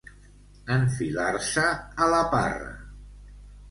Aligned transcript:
Enfilar-se 0.77 1.69
a 2.07 2.11
la 2.17 2.25
parra. 2.37 2.77